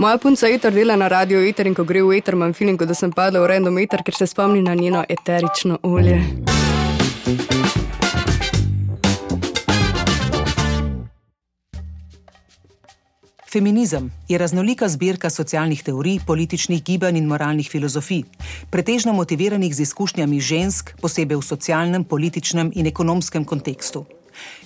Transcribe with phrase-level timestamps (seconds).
[0.00, 2.94] Moja punca Eter dela na radio Eter in ko gre v Eter, imam feeling, da
[2.96, 6.16] sem padla v random Eter, ker se spomni na njeno eterično olje.
[13.44, 18.22] Feminizem je raznolika zbirka socialnih teorij, političnih gibanj in moralnih filozofij,
[18.70, 24.06] pretežno motiviranih z izkušnjami žensk, posebej v socialnem, političnem in ekonomskem kontekstu.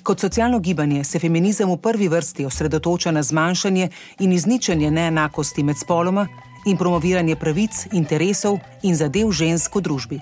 [0.02, 3.88] Kot socialno gibanje se feminizem v prvi vrsti osredotoča na zmanjšanje
[4.18, 6.28] in izničenje neenakosti med spoloma
[6.66, 10.20] in promoviranje pravic, interesov in zadev žensk v družbi.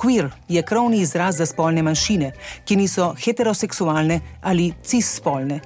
[0.00, 2.32] Queer je krovni izraz za spolne manjšine,
[2.64, 5.60] ki niso heteroseksualne ali cisspolne.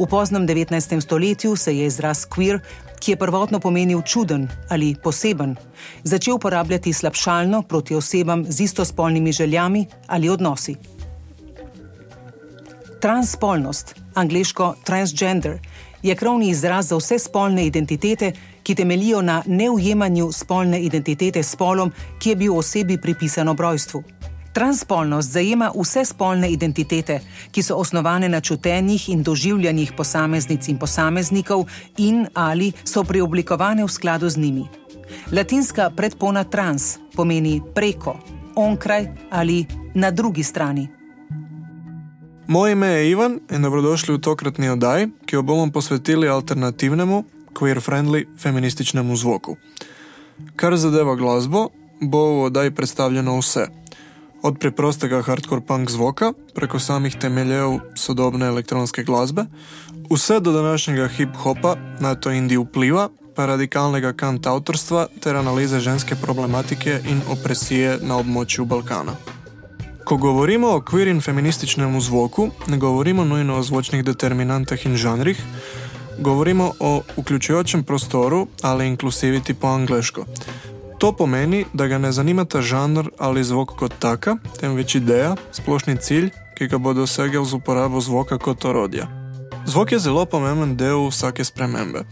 [0.00, 1.00] V poznem 19.
[1.00, 2.60] stoletju se je izraz queer,
[3.00, 5.56] ki je prvotno pomenil čuden ali poseben,
[6.02, 10.95] začel uporabljati slabšalno proti osebam z istospolnimi željami ali odnosi.
[13.00, 15.58] Transspolnost, angliško transgender,
[16.02, 18.32] je krovni izraz za vse spolne identitete,
[18.62, 24.02] ki temelijo na neujemanju spolne identitete s spolom, ki je bil osebi pripisan ob rojstvu.
[24.52, 27.20] Transpolnost zajema vse spolne identitete,
[27.50, 33.88] ki so osnovane na čutenjih in doživljanjih posameznic in posameznikov, in ali so preoblikovane v
[33.88, 34.64] skladu z njimi.
[35.32, 38.16] Latinska predpona trans pomeni preko,
[38.54, 40.88] onkraj ali na drugi strani.
[42.48, 48.26] Moje ime je Ivan in dobrodošli v tokratni oddaji, ki jo bomo posvetili alternativnemu, queer-friendly,
[48.38, 49.56] feminističnemu zvoku.
[50.56, 51.68] Kar zadeva glasbo,
[52.00, 53.66] bo v oddaji predstavljeno vse
[54.42, 59.46] od preprostega hardcore punk zvoka preko samih temeljev sodobne elektronske glasbe,
[60.10, 67.00] vse do današnjega hip-hopa, na to indij vpliva, pa radikalnega kantautorstva ter analize ženske problematike
[67.10, 69.35] in opresije na območju Balkana.
[70.06, 75.40] Ko govorimo o queer in feminističnem zvoku, ne govorimo nujno o zvočnih determinantah in žanrih,
[76.18, 80.24] govorimo o vključujočem prostoru ali inkluziviti po angliško.
[80.98, 85.96] To pomeni, da ga ne zanima ta žanr ali zvok kot taka, temveč ideja, splošni
[85.96, 89.08] cilj, ki ga bo dosegel z uporabo zvoka kot orodja.
[89.66, 92.04] Zvok je zelo pomemben del vsake spremembe.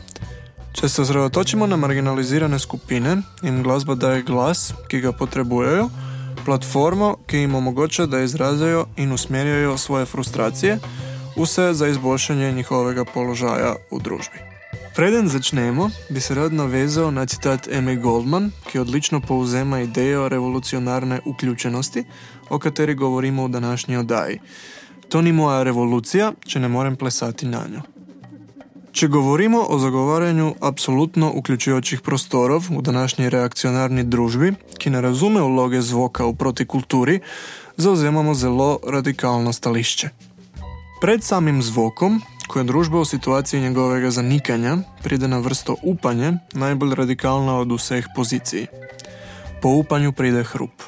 [0.73, 5.91] Če se osredotočimo na marginalizirane skupine, jim glasba daje glas, ki ga potrebujejo,
[6.44, 10.78] platformo, ki jim omogoča, da izrazijo in usmerjajo svoje frustracije,
[11.37, 14.38] vse za izboljšanje njihovega položaja v družbi.
[14.97, 21.21] Preden začnemo, bi se rad navezal na citat Amy Goldman, ki odlično povzema idejo revolucionarne
[21.27, 22.05] vključenosti,
[22.50, 24.38] o kateri govorimo v današnji oddaji.
[25.09, 27.94] To ni moja revolucija, če ne morem plesati na njo.
[28.94, 35.81] Če govorimo o zagovarjanju absolutno vključujočih prostorov v današnji reakcionarni družbi, ki ne razume vloge
[35.82, 37.19] zvoka v protikulturi,
[37.77, 40.10] zauzemamo zelo radikalno stališče.
[41.00, 46.94] Pred samim zvokom Ko je družba v situaciji njegovega zanikanja, pride na vrsto upanje, najbolj
[46.94, 48.66] radikalna od vseh pozicij.
[49.62, 50.82] Po upanju pride hrup.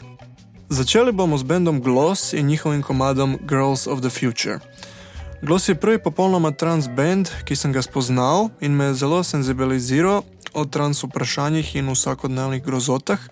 [0.69, 4.61] Začeli bomo z bendom Gloss in njihovim komadom Girls of the Future.
[5.47, 10.65] Gloss je prvi popolnoma trans band, ki sem ga spoznal in me zelo senzibiliziral o
[10.65, 13.23] trans vprašanjih in vsakodnevnih grozotah,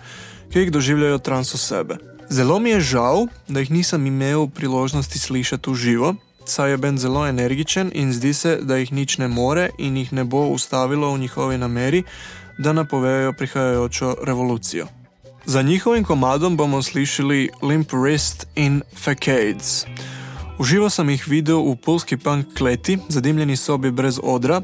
[0.53, 1.99] ki jih doživljajo trans osebe.
[2.31, 6.15] Zelo mi je žal, da jih nisem imel priložnosti slišati v živo,
[6.47, 10.13] saj je Ben zelo energičen in zdi se, da jih nič ne more in jih
[10.13, 12.05] ne bo ustavilo v njihovi nameri,
[12.59, 14.87] da napovejo prihajajočo revolucijo.
[15.47, 19.87] Za njihovim komadom bomo slišali Limp Wrist in Facades.
[20.59, 24.61] Uživo sem jih videl v polski punk kleti, zadimljeni sobi brez odra,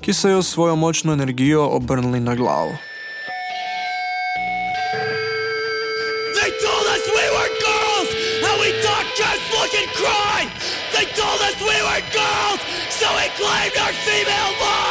[0.00, 2.70] ki so jo svojo močno energijo obrnili na glavo.
[10.94, 14.83] They told us we were girls, so we claimed our female lives.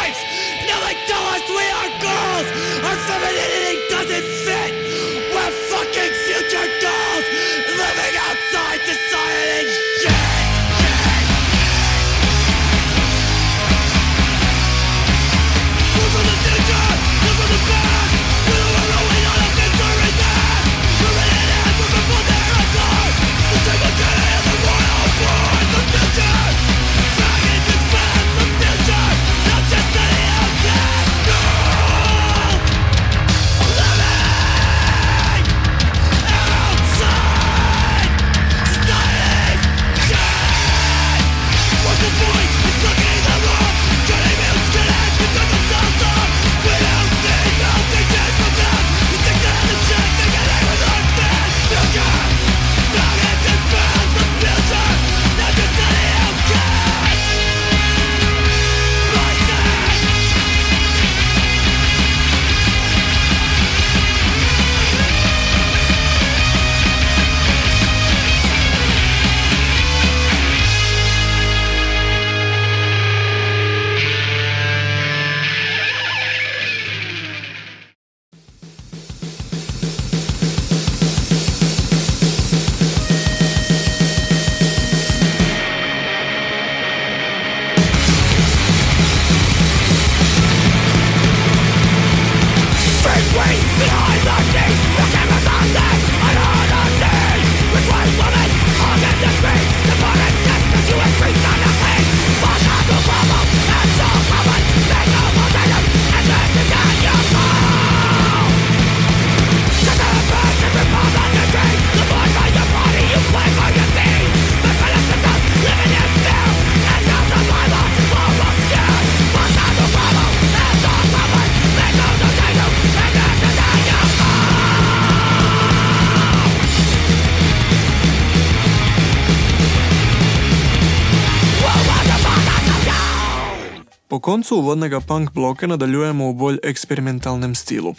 [134.24, 137.92] Koncu uvodnega punk bloka nadaljujemo v bolj eksperimentalnem stilu.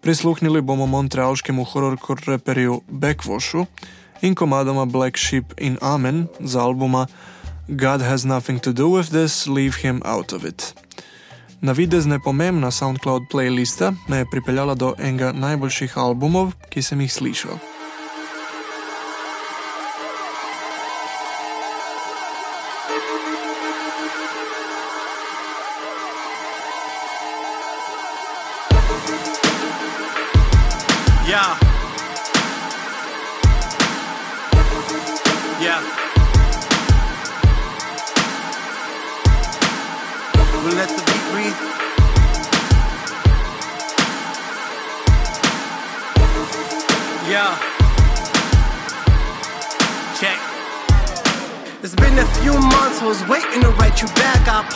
[0.00, 3.66] Prisluhnili bomo montrealskemu horrorcore reperju Backwashu
[4.22, 7.06] in komadoma Black Sheep in Amen z albuma
[7.68, 10.74] God Has Nothing to Do with This, Leave Him Out of It.
[11.60, 17.75] Navidezne pomembna SoundCloud playlista me je pripeljala do enega najboljših albumov, ki sem jih slišal.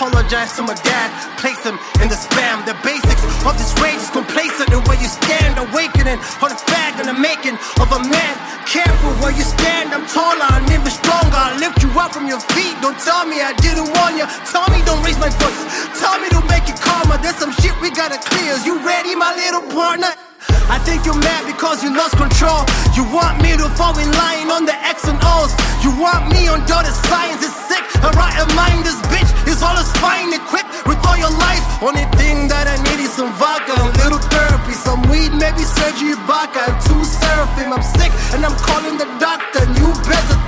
[0.01, 1.11] Apologize to my dad.
[1.37, 2.65] Place him in the spam.
[2.65, 5.59] The basics of this rage is complacent in where you stand.
[5.59, 8.35] Awakening on the fag and the making of a man.
[8.65, 9.93] Careful where you stand.
[9.93, 11.35] I'm taller, I'm even stronger.
[11.37, 12.75] I lift you up from your feet.
[12.81, 14.27] Don't tell me I didn't warn you.
[14.47, 15.61] Tell me don't raise my voice.
[15.99, 17.19] Tell me to make it calmer.
[17.19, 18.55] There's some shit we gotta clear.
[18.55, 20.30] Is you ready, my little partner?
[20.71, 22.65] I think you're mad because you lost control.
[22.95, 25.53] You want me to fall in line on the X and O's.
[25.85, 27.45] You want me on dotted science.
[27.45, 27.83] It's sick.
[28.01, 31.61] Alright, a mind this bitch is all is fine equipped with all your life.
[31.83, 36.17] Only thing that I need is some vodka, a little therapy, some weed, maybe surgery,
[36.25, 36.65] vodka.
[36.65, 37.73] I'm too seraphim.
[37.77, 39.63] I'm sick and I'm calling the doctor.
[39.77, 40.40] You better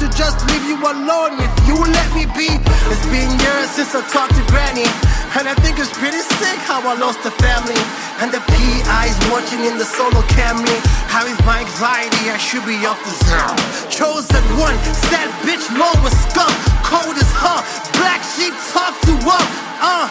[0.00, 2.48] to just leave you alone if you let me be.
[2.88, 4.88] It's been years since I talked to Granny.
[5.36, 7.76] And I think it's pretty sick how I lost the family.
[8.24, 10.72] And the PI's watching in the solo Camry.
[11.12, 12.32] How is my anxiety?
[12.32, 13.60] I should be off the zone.
[13.92, 14.76] Chosen one,
[15.12, 16.48] sad bitch, low with scum.
[16.80, 17.60] Cold as huh.
[18.00, 19.48] Black sheep talk to up.
[19.84, 20.08] Uh.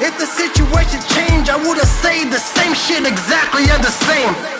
[0.00, 4.59] If the situation changed, I would've said the same shit exactly and the same.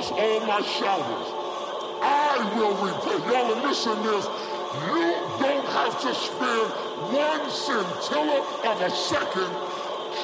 [0.00, 1.28] Lost all my shouters.
[2.02, 3.18] I will repay.
[3.28, 4.24] Y'all are missing this.
[4.88, 6.66] You don't have to spend
[7.12, 9.50] one scintilla of a second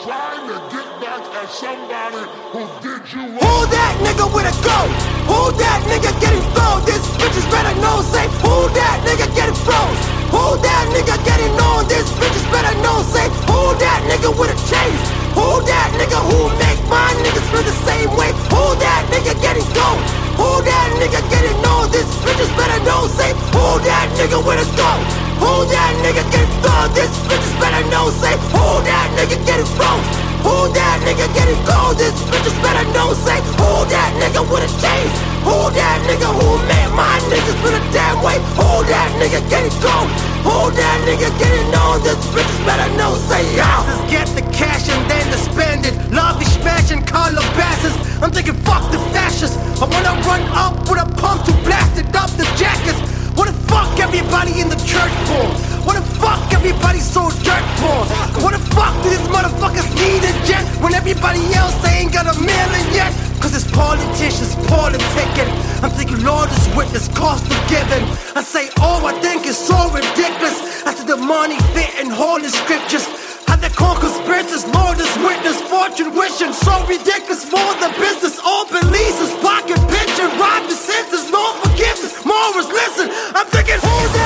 [0.03, 2.23] trying to get back at somebody
[2.53, 3.45] who did you wrong.
[3.45, 4.81] Who that nigga with a go?
[5.29, 6.85] Who that nigga getting thrown?
[6.85, 8.01] This bitch is better know.
[8.03, 10.16] Say, who that nigga getting froze?
[10.35, 11.87] Who that nigga getting on?
[11.89, 13.03] This bitch is better know.
[13.11, 15.05] Say, who that nigga with a chase?
[15.37, 18.33] Who that nigga who make my niggas feel the same way?
[18.55, 20.01] Who that nigga getting gone?
[20.41, 21.91] Who that nigga getting on?
[21.93, 25.01] This bitches better know, say, who that nigga with a gun?
[25.41, 26.89] Who that nigga getting thrown?
[26.97, 30.01] This bitches better know, say, who that nigga getting thrown?
[30.45, 31.99] Who that nigga getting gold?
[31.99, 35.26] This bitches better know, say, who that nigga with a chain?
[35.47, 38.35] Who that nigga who made my niggas feel the damn way?
[38.59, 40.11] Who that nigga getting gold?
[40.43, 42.03] Who that nigga getting on?
[42.03, 43.71] This bitches better know, say, yo.
[44.11, 45.95] Get the cash and then to spend it.
[46.11, 47.95] Love is smashing Calabasas.
[48.19, 49.55] I'm thinking, fuck the fascists.
[49.79, 52.99] I wanna run up with a pump to blast it up the jackets.
[53.39, 55.47] What the fuck everybody in the church for?
[55.87, 58.03] What the fuck everybody so dirt for?
[58.43, 62.35] What the fuck do these motherfuckers need a jet when everybody else ain't got a
[62.35, 63.26] million yet?
[63.41, 65.51] Cause it's politicians politicking.
[65.83, 68.05] I'm thinking, Lord is witness, cost of giving.
[68.35, 70.85] I say, oh, I think it's so ridiculous.
[70.87, 73.07] I said the money fit in holy scriptures.
[73.47, 77.47] How they call conspirators, Lord is witness, fortune wishing, so ridiculous.
[77.51, 82.25] More than business, all is pocket pitching, rob the senses, no forgiveness.
[82.25, 83.09] More is listen.
[83.35, 84.26] I'm thinking, who's that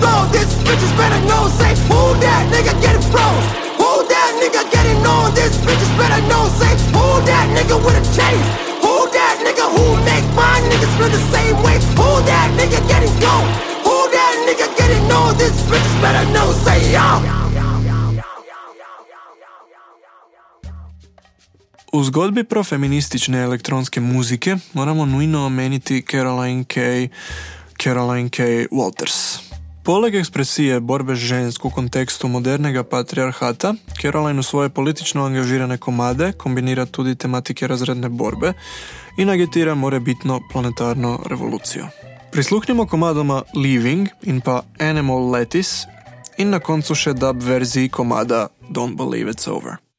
[0.00, 0.26] flow.
[0.32, 1.46] This bitch is better know.
[1.60, 3.46] Say who that nigga getting froze.
[3.80, 5.34] Who that nigga getting on?
[5.36, 6.48] This bitch is better know.
[6.56, 8.40] Say who that nigga with a chain.
[8.84, 11.76] Who that nigga who make my niggas feel the same way.
[12.00, 13.34] Who that nigga getting go?
[13.86, 15.36] Who that nigga getting on?
[15.36, 16.48] This bitch is better know.
[16.64, 17.22] Say y'all.
[21.92, 27.08] U zgodbi profeministične elektronske muzike moramo nujno omeniti Caroline K.
[27.76, 28.66] Caroline K.
[28.70, 29.49] Walters.
[29.84, 36.86] Poleg ekspresije borbe žensk v kontekstu modernega patriarhata, Caroline v svoje politično angažirane komade kombinira
[36.86, 38.52] tudi tematike razredne borbe
[39.16, 41.88] in agitira morebitno planetarno revolucijo.
[42.32, 45.86] Prisluhnimo komadoma Living in pa Animal Lettuce
[46.38, 49.89] in na koncu še dub verziji komada Don't Believe It's Over.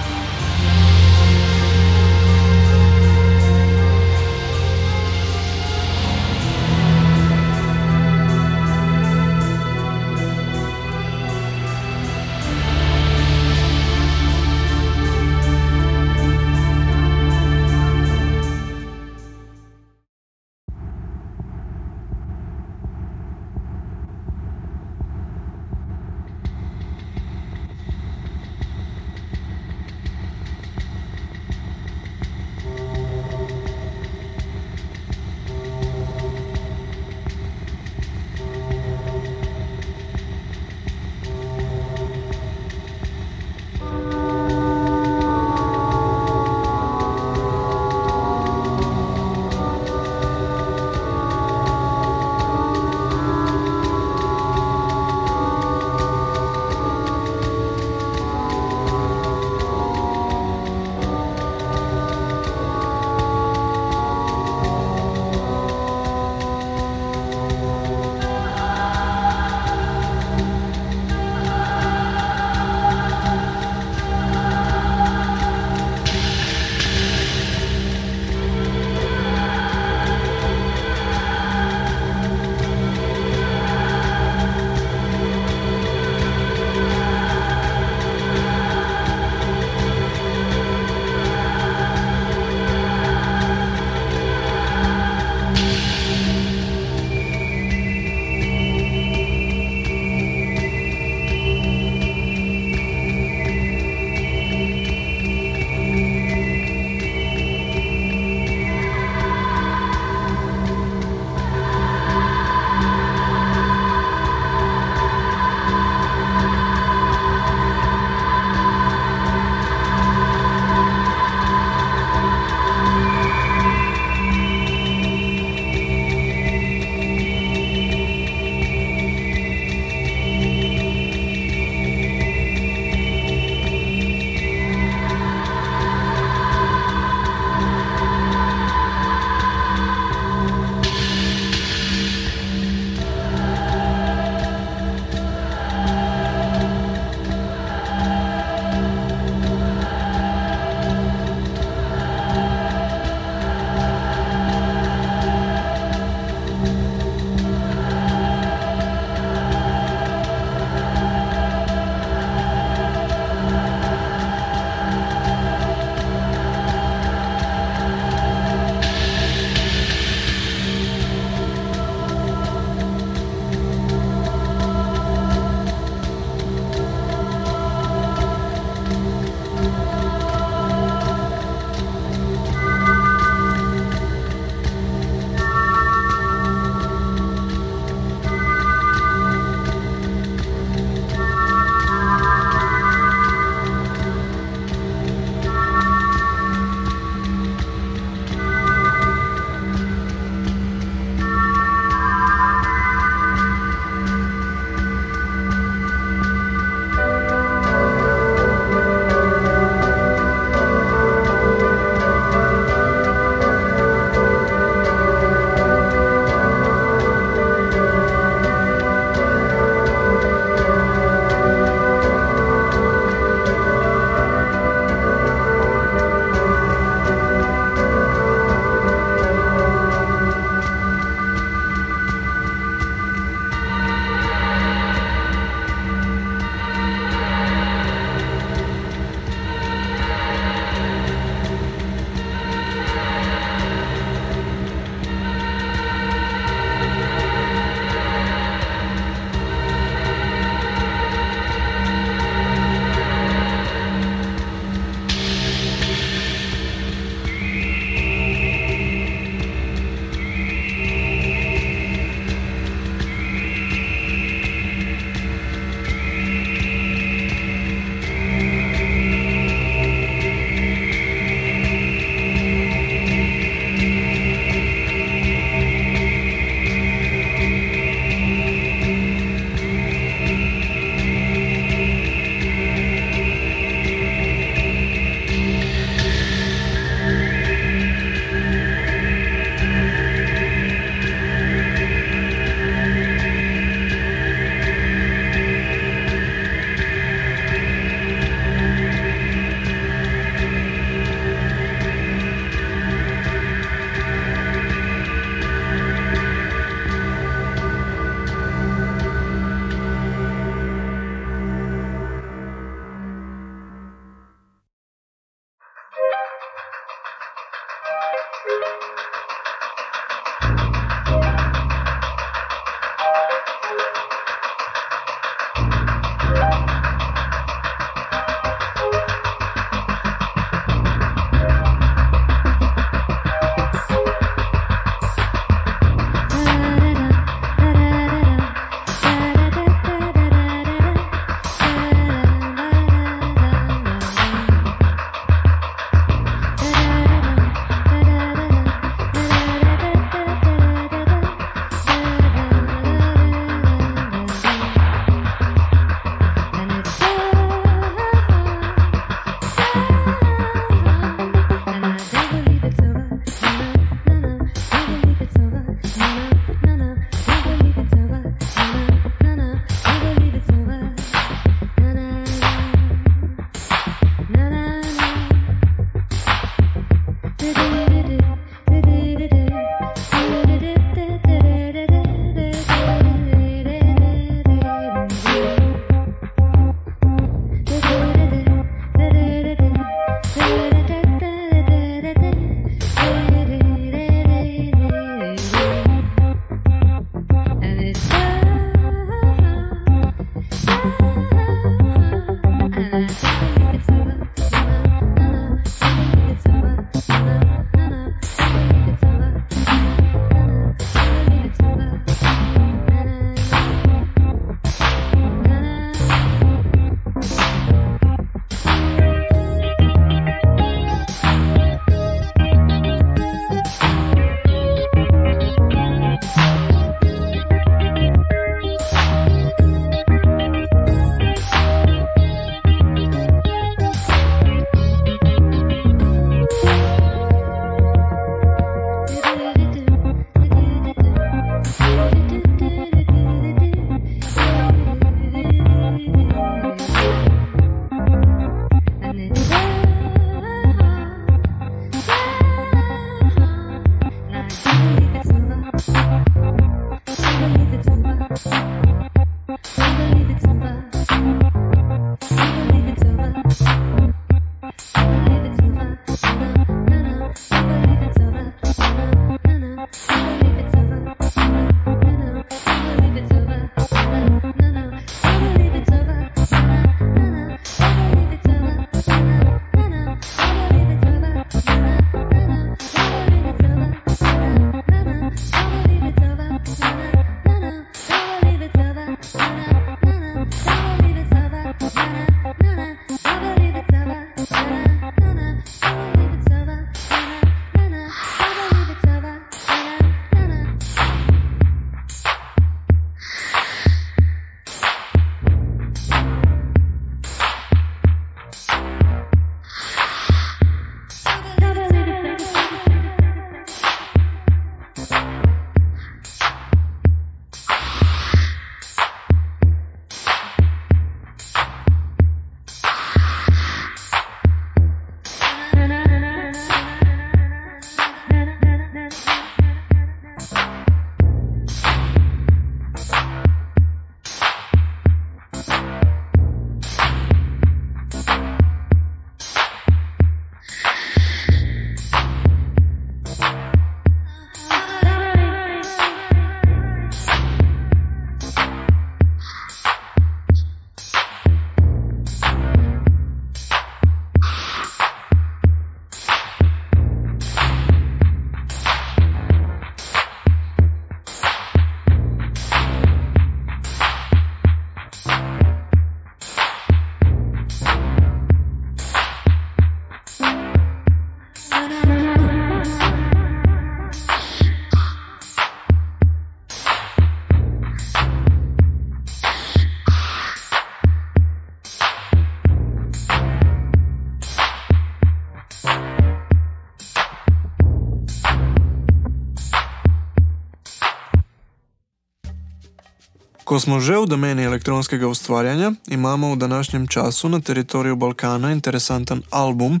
[593.70, 599.42] Ko smo že v domeni elektronskega ustvarjanja, imamo v današnjem času na teritoriju Balkana interesanten
[599.50, 600.00] album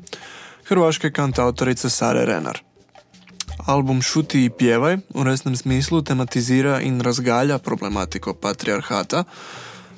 [0.66, 2.58] hrvaške kantautorice Sare Renar.
[3.66, 9.24] Album Šuti i pjevaj v resnem smislu tematizira in razgalja problematiko patriarhata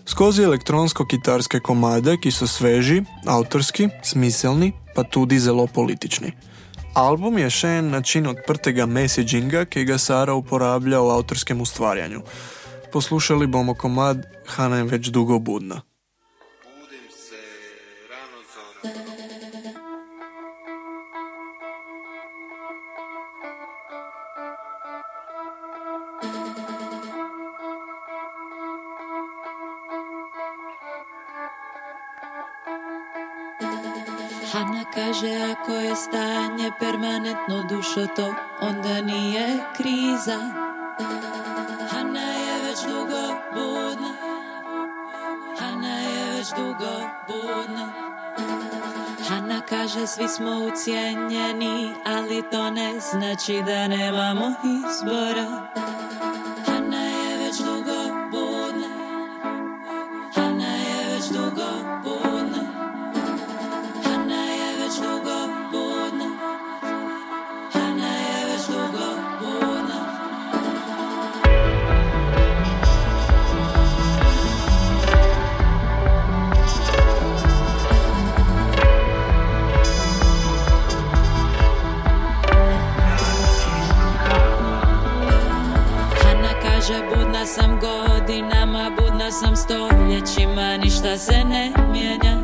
[0.04, 6.32] skozi elektronsko-kitarske komade, ki so sveži, avtorski, smiselni, pa tudi zelo politični.
[6.94, 12.20] Album je še en način odprtega messaginga, ki ga Sara uporablja v avtorskem ustvarjanju.
[12.92, 15.80] Poslušali bomo komad Hana je več dolgo budna.
[34.52, 40.71] Hana kaže ako je stanje permanentno dušo to onda nije kriza
[50.02, 55.81] Kaže svi smo ucijenjeni ali to ne znači da nemamo izbora
[89.72, 92.40] stoljećima Ništa se ne mijenja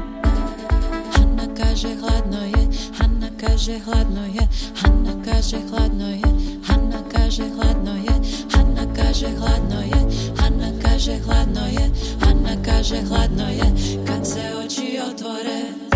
[1.12, 4.48] Hanna kaže hladno je, Hanna kaže hladno je,
[4.82, 6.22] Hanna kaže hladno je,
[6.66, 8.14] Hanna kaže hladno je,
[8.52, 10.00] Hanna kaže hladno je,
[10.40, 11.90] Hanna kaže hladno je,
[12.24, 15.87] Hanna kaže hladno je, kad se oči otvore.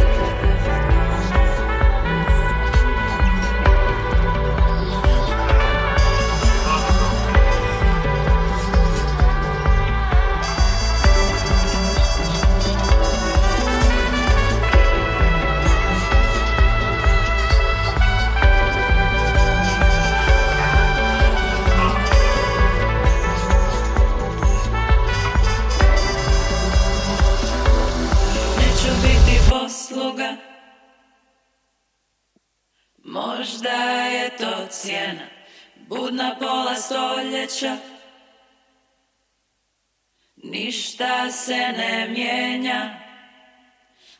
[37.49, 37.77] Stoljeća.
[40.37, 42.95] Ništa se ne mijenja.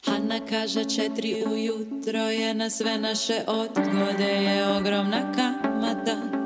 [0.07, 4.25] Hanna kaže četiri ujutro je na sve naše odgode.
[4.25, 6.42] Je ogromna kamata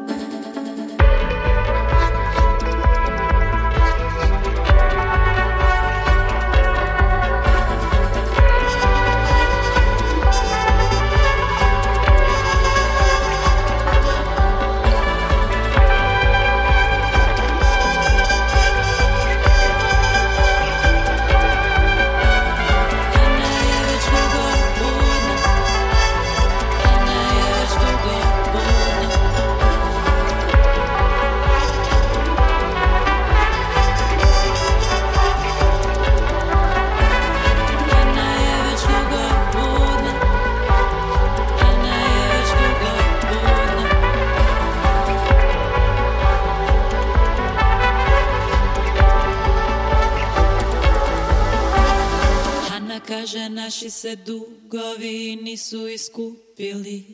[54.07, 57.05] se dugovi nisu iskupili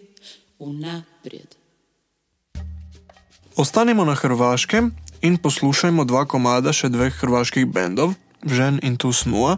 [0.58, 1.54] unaprijed.
[3.56, 8.12] Ostanimo na Hrvaškem in poslušajmo dva komada še dveh hrvaških bendov,
[8.44, 9.56] Žen in Tu Snua,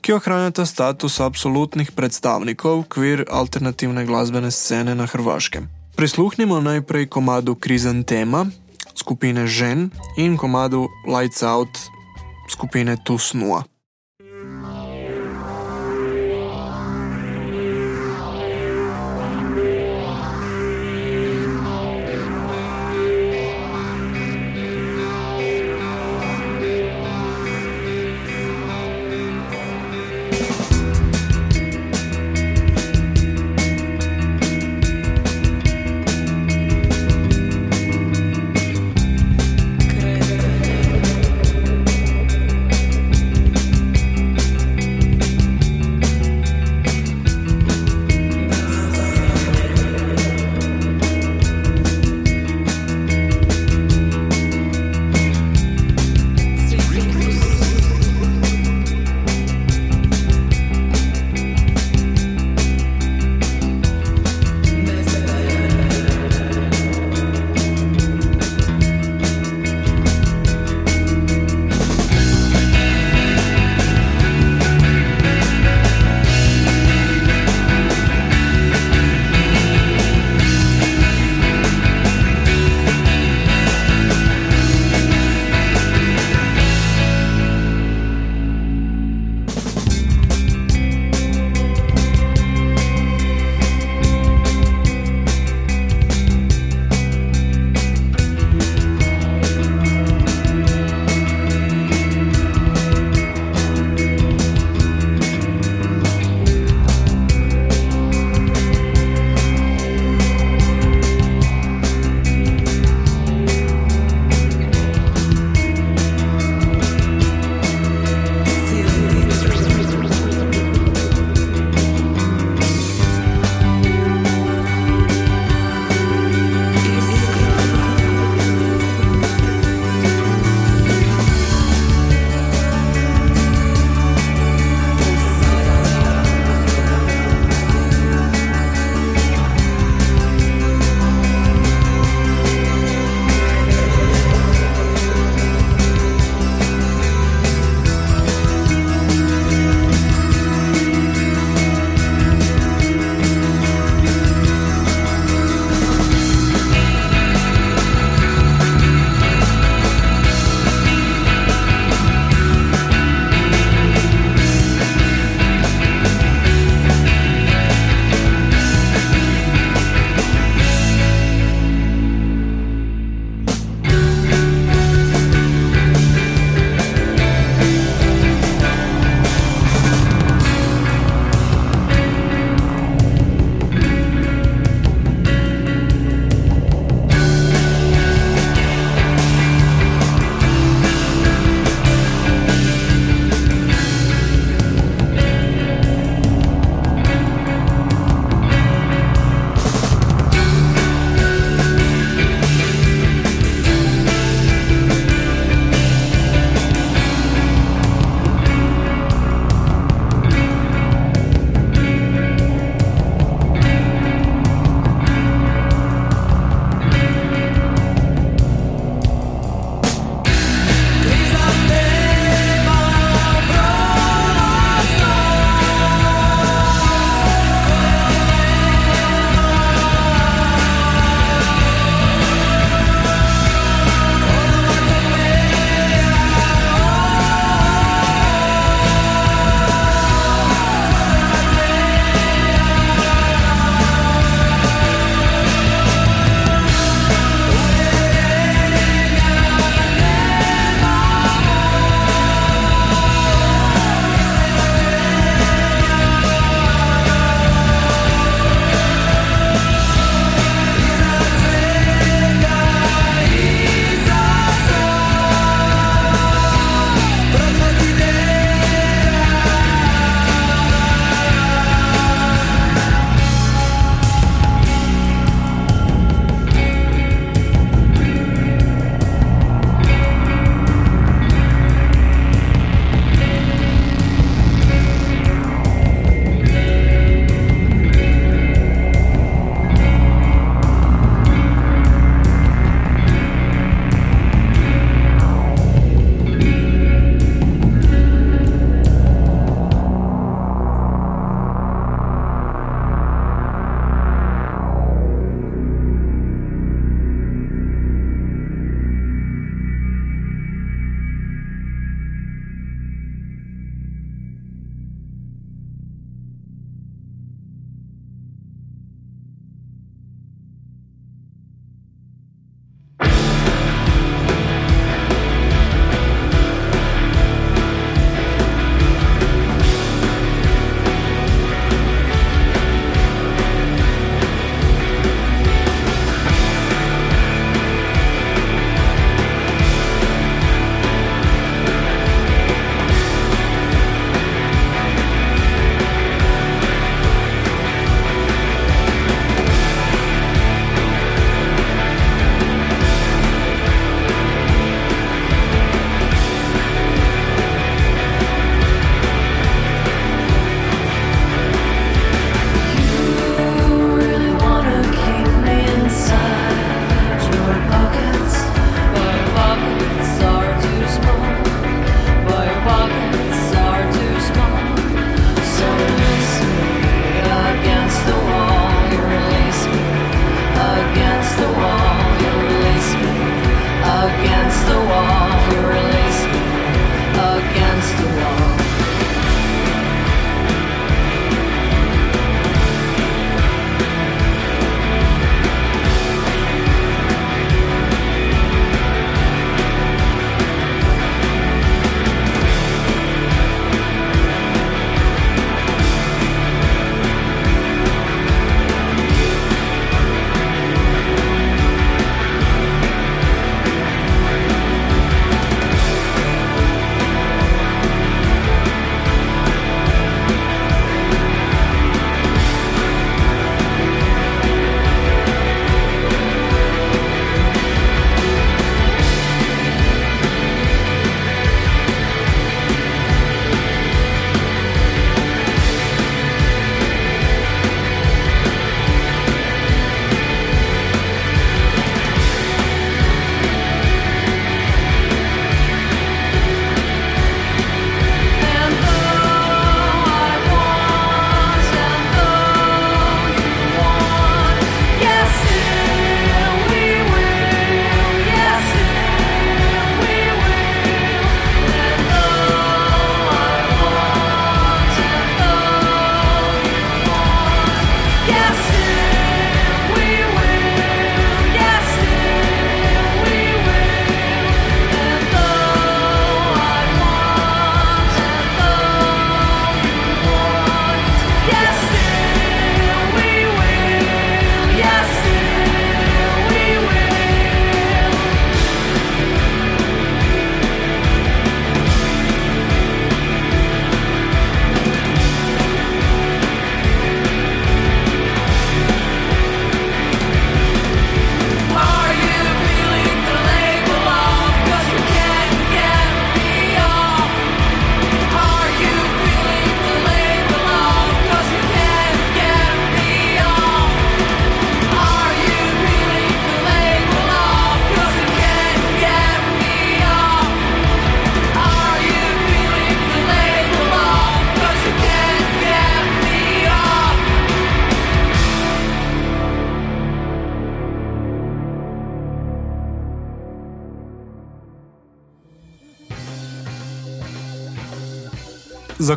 [0.00, 5.70] ki ohranjata status absolutnih predstavnikov kvir alternativne glasbene scene na Hrvaškem.
[5.94, 8.46] Prisluhnimo najprej komadu Krizantema
[8.94, 11.78] skupine Žen in komadu Lights Out
[12.50, 13.62] skupine Tu Snua.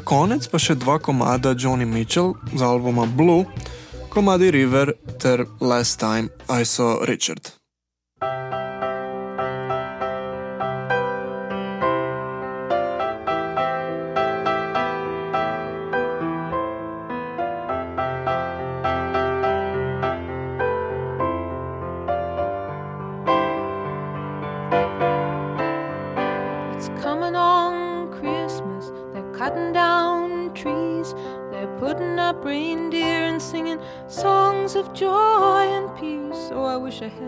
[0.10, 3.46] Konec pa še dva komada Johnny Mitchell z albuma Blue,
[4.10, 7.54] komadi River ter Last Time I Saw Richard.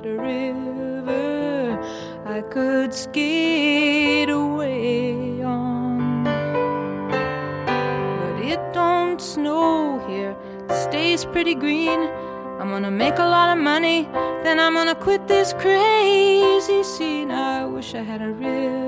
[0.01, 1.79] Had a river
[2.25, 6.23] I could skate away on.
[8.23, 10.35] But it don't snow here,
[10.69, 12.09] it stays pretty green.
[12.59, 14.07] I'm gonna make a lot of money,
[14.43, 17.29] then I'm gonna quit this crazy scene.
[17.31, 18.80] I wish I had a river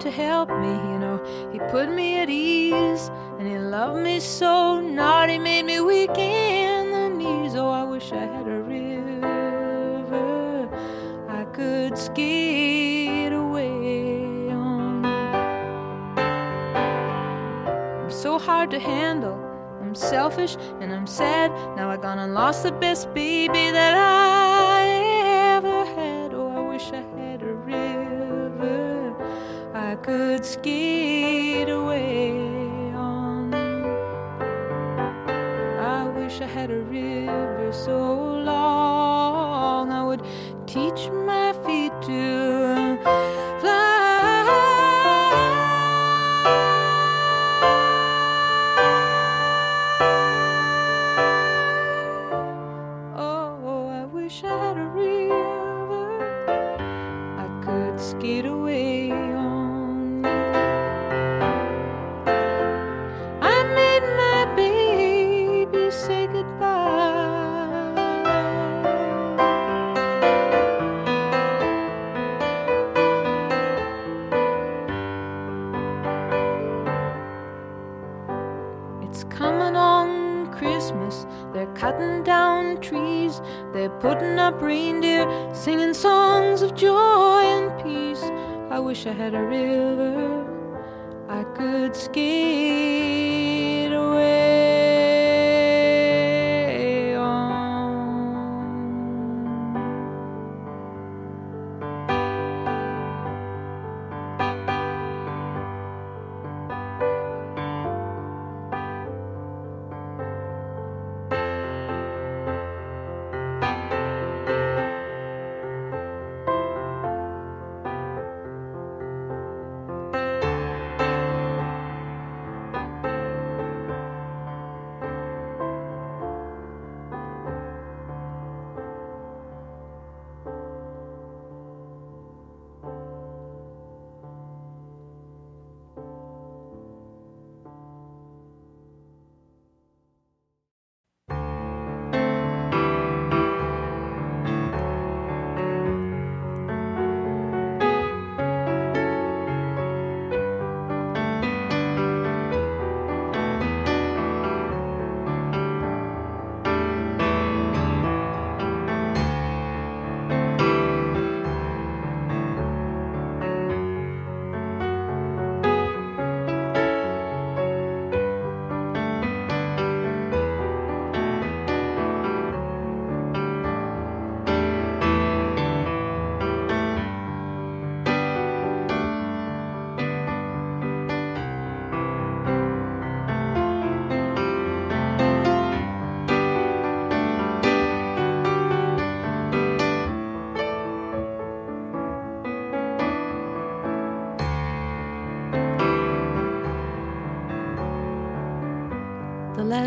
[0.00, 1.20] to help me, you know.
[1.52, 4.80] He put me at ease, and he loved me so.
[4.80, 7.54] Not he made me weak in the knees.
[7.54, 10.68] Oh, I wish I had a river
[11.28, 15.04] I could skate away on.
[18.02, 19.38] I'm so hard to handle.
[19.80, 21.50] I'm selfish and I'm sad.
[21.76, 24.29] Now I gone and lost the best baby that I
[80.90, 81.26] Christmas.
[81.52, 83.40] They're cutting down trees.
[83.72, 88.22] They're putting up reindeer, singing songs of joy and peace.
[88.70, 90.46] I wish I had a river
[91.28, 92.49] I could skate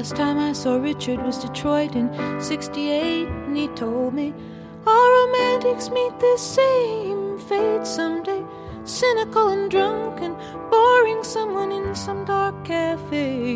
[0.03, 4.33] last time I saw Richard was Detroit in 68, and he told me
[4.85, 8.43] all romantics meet the same fate someday.
[8.83, 10.35] Cynical and drunk and
[10.69, 13.53] boring someone in some dark cafe.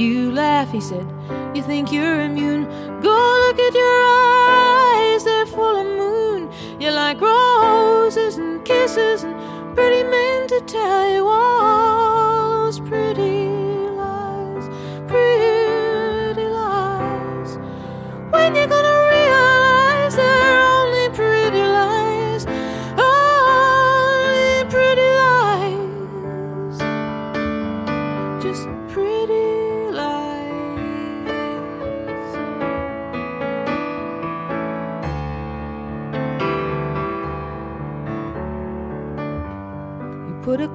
[0.00, 1.08] You laugh, he said.
[1.56, 2.66] You think you're immune.
[3.00, 6.52] Go look at your eyes, they're full of moon.
[6.80, 9.34] You like roses and kisses and
[9.74, 11.71] pretty men to tell you all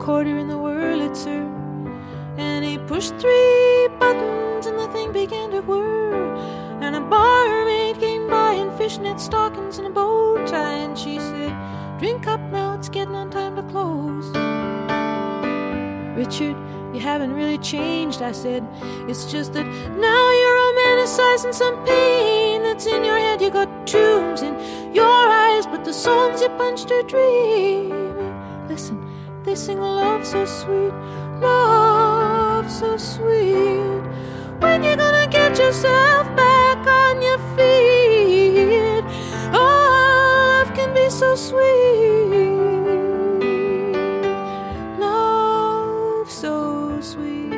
[0.08, 1.44] Quarter in the Wurlitzer
[2.38, 6.34] and he pushed three buttons and the thing began to whir.
[6.80, 11.54] And a barmaid came by in fishnet stockings and a bow tie and she said,
[12.00, 14.28] Drink up now, it's getting on time to close.
[16.16, 16.56] Richard,
[16.96, 18.66] you haven't really changed, I said.
[19.10, 23.42] It's just that now you're romanticizing some pain that's in your head.
[23.42, 24.56] You got tombs in
[24.96, 27.97] your eyes, but the songs you punched are dreaming.
[29.68, 30.94] Sing love so sweet,
[31.42, 34.02] love so sweet.
[34.62, 39.04] When you gonna get yourself back on your feet?
[39.52, 42.48] Oh, love can be so sweet.
[45.02, 47.52] Love so sweet.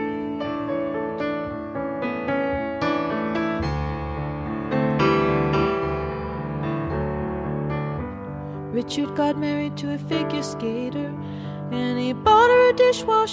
[8.74, 10.99] Richard got married to a figure skater,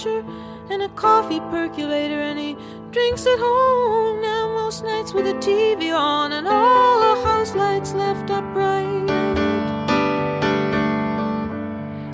[0.05, 2.55] and a coffee percolator, and he
[2.91, 7.93] drinks at home now most nights with the TV on and all the house lights
[7.93, 9.09] left up bright.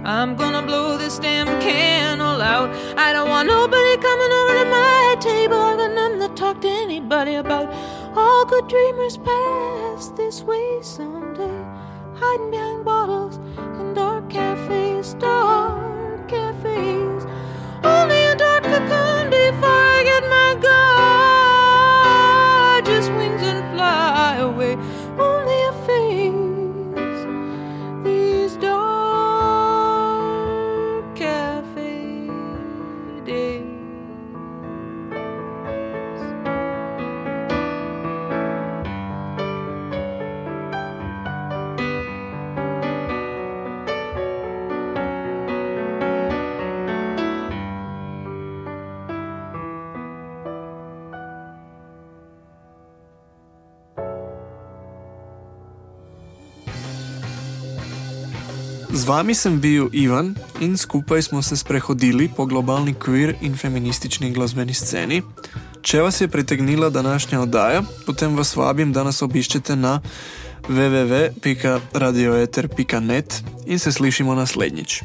[0.05, 2.69] I'm gonna blow this damn candle out.
[2.97, 5.57] I don't want nobody coming over to my table.
[5.57, 7.73] I've got nothing to talk to anybody about.
[8.15, 11.65] All good dreamers pass this way someday,
[12.15, 13.37] hiding behind bottles
[13.79, 17.02] in dark cafes, dark cafes.
[17.83, 18.22] Only
[59.03, 60.31] Z vami sem bil Ivan
[60.63, 65.21] in skupaj smo se sprehodili po globalni queer in feministični glasbeni sceni.
[65.81, 70.01] Če vas je pritegnila današnja oddaja, potem vas vabim, da nas obiščete na
[70.69, 75.03] www.radioeter.net in se slišimo naslednjič.